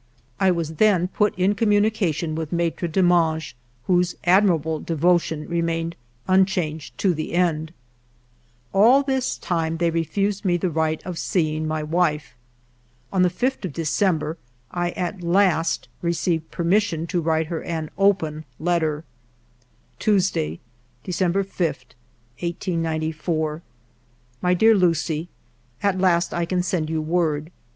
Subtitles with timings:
[0.39, 3.53] I was then put in communication with Maitre Demange,
[3.85, 5.95] whose admirable devotion remained
[6.27, 7.35] unchanged to the end.
[7.51, 11.05] 1 8 FIVE YEARS OF MY LIFE All this time they refused me the right
[11.05, 12.33] of seeing my wife.
[13.13, 14.39] On the 5th of December
[14.71, 19.03] I at last received permission to write her an open letter:—
[19.99, 20.59] Tuesday,
[21.03, 21.59] December 5,
[22.39, 23.61] 1894.
[24.41, 25.29] "My dear Lucie,
[25.83, 27.51] —"At last I can send you word.